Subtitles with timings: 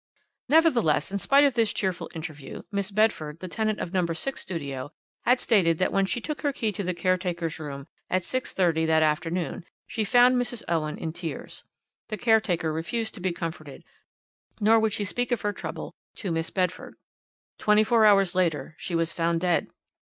[0.49, 4.03] "'"Nevertheless, in spite of this cheerful interview, Miss Bedford, the tenant of No.
[4.07, 4.91] 6 Studio,
[5.25, 9.03] had stated that when she took her key to the caretaker's room at 6.30 that
[9.03, 10.63] afternoon she found Mrs.
[10.67, 11.65] Owen in tears.
[12.07, 13.83] The caretaker refused to be comforted,
[14.59, 16.95] nor would she speak of her trouble to Miss Bedford.
[17.59, 19.67] "Twenty four hours later she was found dead.